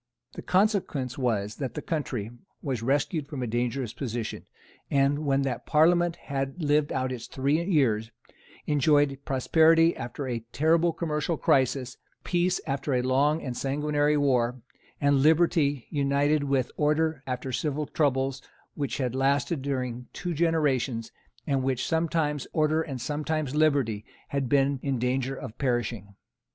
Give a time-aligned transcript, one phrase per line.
[0.33, 2.31] The consequence was that the country
[2.63, 4.47] was rescued from its dangerous position,
[4.89, 8.09] and, when that Parliament had lived out its three years,
[8.65, 14.59] enjoyed prosperity after a terrible commercial crisis, peace after a long and sanguinary war,
[14.99, 18.41] and liberty united with order after civil troubles
[18.73, 21.11] which had lasted during two generations,
[21.45, 26.15] and in which sometimes order and sometimes liberty had been in danger of perishing.